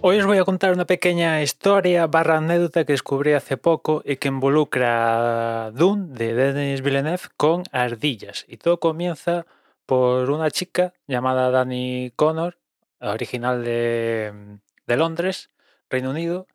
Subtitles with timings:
[0.00, 4.14] Hoy os voy a contar una pequeña historia barra anécdota que descubrí hace poco y
[4.16, 8.44] que involucra a Dune de Denis Villeneuve con ardillas.
[8.46, 9.44] Y todo comienza
[9.86, 12.58] por una chica llamada Dani Connor,
[13.00, 15.50] original de, de Londres,
[15.90, 16.46] Reino Unido,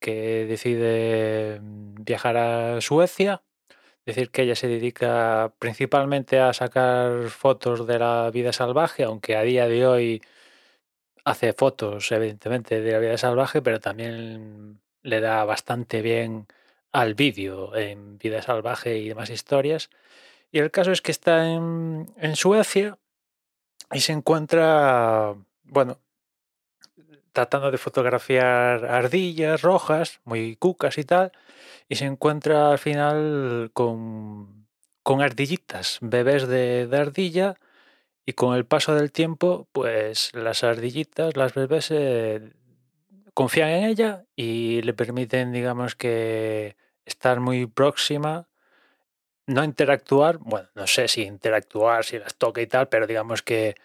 [0.00, 3.42] que decide viajar a Suecia.
[4.06, 9.42] Decir que ella se dedica principalmente a sacar fotos de la vida salvaje, aunque a
[9.42, 10.22] día de hoy
[11.26, 16.46] hace fotos, evidentemente, de la vida salvaje, pero también le da bastante bien
[16.92, 19.90] al vídeo en vida salvaje y demás historias.
[20.52, 22.96] Y el caso es que está en, Suecia
[23.92, 25.98] y se encuentra, bueno,
[27.32, 31.32] tratando de fotografiar ardillas rojas, muy cucas y tal,
[31.88, 34.68] y se encuentra al final con,
[35.02, 37.56] con ardillitas, bebés de ardilla
[38.26, 42.52] y con el paso del tiempo, pues las ardillitas, las bebés, eh,
[43.34, 48.48] confían en ella y le permiten, digamos que, estar muy próxima,
[49.46, 53.76] no interactuar, bueno, no sé si interactuar, si las toca y tal, pero digamos que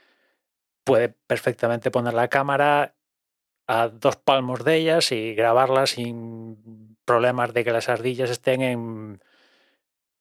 [0.83, 2.95] puede perfectamente poner la cámara
[3.67, 9.23] a dos palmos de ellas y grabarlas sin problemas de que las ardillas estén en,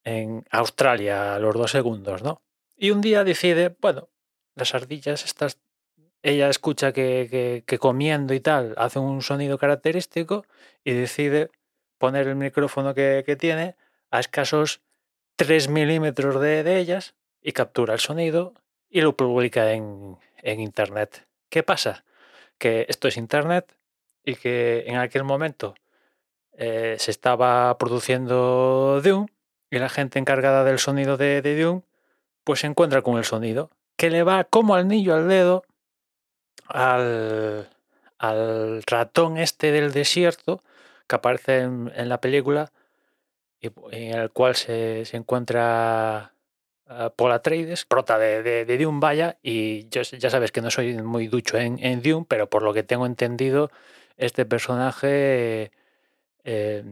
[0.05, 2.43] en Australia a los dos segundos, ¿no?
[2.83, 4.09] Y un día decide, bueno,
[4.55, 5.59] las ardillas estas,
[6.23, 10.47] ella escucha que, que, comiendo y tal hace un sonido característico
[10.83, 11.51] y decide
[11.99, 13.77] poner el micrófono que, que tiene
[14.11, 14.81] a escasos
[15.37, 18.55] 3 milímetros de, de, ellas y captura el sonido
[18.89, 21.27] y lo publica en, en Internet.
[21.51, 22.07] ¿Qué pasa?
[22.57, 23.77] Que esto es Internet
[24.25, 25.75] y que en aquel momento
[26.53, 29.27] eh, se estaba produciendo Dune
[29.71, 31.83] y la gente encargada del sonido de, de Dune
[32.45, 35.65] pues se encuentra con el sonido que le va como al niño al dedo
[36.67, 37.69] al,
[38.19, 40.63] al ratón este del desierto
[41.07, 42.73] que aparece en, en la película
[43.61, 46.33] y en el cual se, se encuentra
[46.89, 50.71] uh, Paul Atreides, prota de, de, de, Dune, vaya, y yo, ya sabes que no
[50.71, 53.71] soy muy ducho en, en, Dune, pero por lo que tengo entendido,
[54.17, 55.73] este personaje
[56.45, 56.85] eh,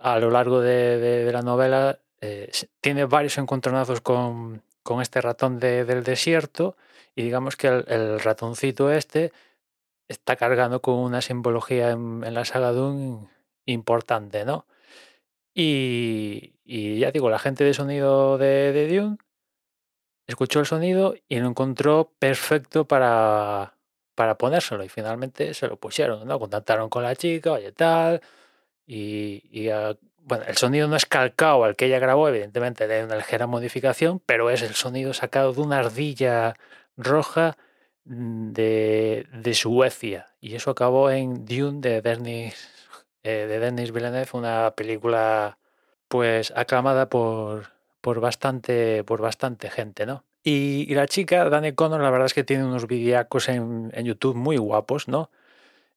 [0.00, 2.50] a lo largo de, de la novela eh,
[2.80, 6.76] tiene varios encontronazos con, con este ratón de, del desierto
[7.16, 9.32] y digamos que el, ratoncito este
[10.08, 13.28] está cargando con una simbología en, la saga Dune
[13.66, 14.66] importante, ¿no?
[15.54, 16.54] Y,
[16.98, 19.18] ya digo, la gente de sonido de, de, Dune
[20.26, 23.74] escuchó el sonido y lo encontró perfecto para,
[24.14, 26.38] para ponérselo y finalmente se lo pusieron, ¿no?
[26.38, 28.20] Contactaron con la chica, oye tal,
[28.86, 29.70] y, y
[30.26, 34.20] bueno, el sonido no es calcado al que ella grabó, evidentemente de una ligera modificación,
[34.24, 36.54] pero es el sonido sacado de una ardilla
[36.96, 37.56] roja
[38.04, 40.26] mm, de, de Suecia.
[40.40, 42.70] Y eso acabó en Dune de Denis,
[43.22, 45.58] eh, de Denis Villeneuve, una película
[46.08, 50.24] pues aclamada por, por, bastante, por bastante gente, ¿no?
[50.42, 54.06] Y, y la chica, Dani Connor, la verdad es que tiene unos videacos en, en
[54.06, 55.30] YouTube muy guapos, ¿no?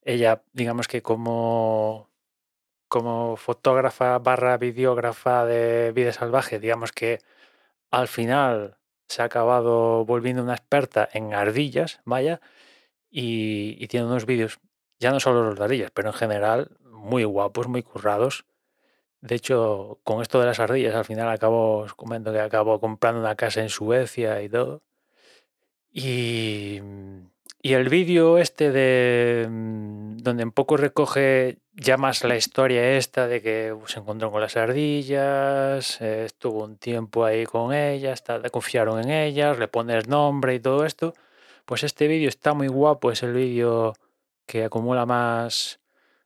[0.03, 2.09] Ella, digamos que como
[2.87, 7.19] como fotógrafa barra videógrafa de vida salvaje, digamos que
[7.91, 8.77] al final
[9.07, 12.41] se ha acabado volviendo una experta en ardillas, vaya,
[13.09, 14.59] y, y tiene unos vídeos,
[14.99, 18.45] ya no solo los de ardillas, pero en general muy guapos, muy currados.
[19.21, 23.21] De hecho, con esto de las ardillas, al final acabo, os comento que acabo comprando
[23.21, 24.83] una casa en Suecia y todo.
[25.91, 26.81] Y,
[27.61, 33.27] y el vídeo este de mm, donde un poco recoge ya más la historia esta
[33.27, 38.99] de que se encontró con las ardillas, eh, estuvo un tiempo ahí con ellas, confiaron
[38.99, 41.13] en ellas, le pones nombre y todo esto,
[41.65, 43.93] pues este vídeo está muy guapo, es el vídeo
[44.47, 45.79] que acumula más,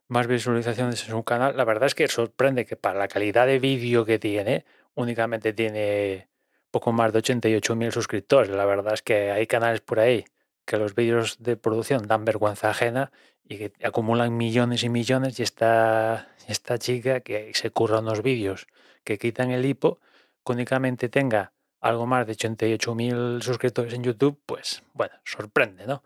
[0.08, 1.58] más visualizaciones en su canal.
[1.58, 4.66] La verdad es que sorprende que para la calidad de vídeo que tiene,
[4.96, 6.30] únicamente tiene
[6.72, 8.50] poco más de 88.000 suscriptores.
[8.50, 10.26] La verdad es que hay canales por ahí
[10.66, 13.12] que los vídeos de producción dan vergüenza ajena
[13.44, 18.68] y que acumulan millones y millones y esta, esta chica que se curra unos vídeos
[19.04, 20.00] que quitan el hipo,
[20.46, 26.04] que únicamente tenga algo más de 88.000 suscriptores en YouTube, pues bueno, sorprende, ¿no?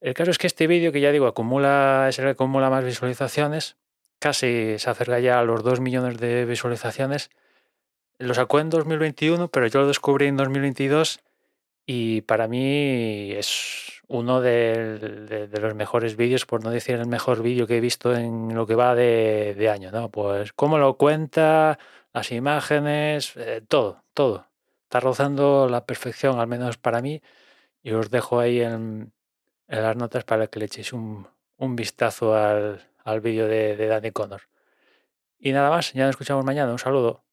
[0.00, 2.84] El caso es que este vídeo, que ya digo, acumula, es el que acumula más
[2.84, 3.76] visualizaciones,
[4.18, 7.30] casi se acerca ya a los 2 millones de visualizaciones,
[8.18, 11.20] lo sacó en 2021, pero yo lo descubrí en 2022
[11.86, 17.66] y para mí es uno de, los mejores vídeos, por no decir el mejor vídeo
[17.66, 20.10] que he visto en lo que va de, año, ¿no?
[20.10, 21.78] Pues cómo lo cuenta,
[22.12, 24.46] las imágenes, eh, todo, todo.
[24.84, 27.22] Está rozando la perfección, al menos para mí,
[27.82, 29.12] y os dejo ahí en,
[29.68, 32.80] las notas para que le echéis un, un vistazo al,
[33.22, 34.42] vídeo de, de Danny Connor.
[35.38, 36.72] Y nada más, ya nos escuchamos mañana.
[36.72, 37.29] Un saludo.